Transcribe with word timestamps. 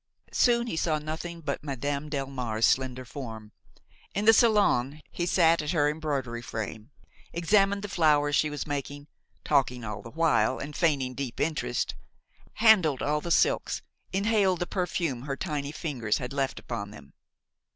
Soon 0.33 0.65
he 0.65 0.75
saw 0.75 0.97
nothing 0.97 1.41
but 1.41 1.63
Madame 1.63 2.09
Delmare's 2.09 2.65
slender 2.65 3.05
form. 3.05 3.51
In 4.15 4.25
the 4.25 4.33
salon 4.33 5.03
he 5.11 5.27
sat 5.27 5.61
at 5.61 5.73
her 5.73 5.87
embroidery 5.87 6.41
frame, 6.41 6.89
examined 7.31 7.83
the 7.83 7.87
flowers 7.87 8.35
she 8.35 8.49
was 8.49 8.65
making–talking 8.65 9.83
all 9.85 10.01
the 10.01 10.09
while 10.09 10.57
and 10.57 10.75
feigning 10.75 11.13
deep 11.13 11.39
interest–handled 11.39 13.03
all 13.03 13.21
the 13.21 13.29
silks, 13.29 13.83
inhaled 14.11 14.57
the 14.61 14.65
perfume 14.65 15.21
her 15.21 15.37
tiny 15.37 15.71
fingers 15.71 16.17
had 16.17 16.33
left 16.33 16.57
upon 16.57 16.89
them. 16.89 17.13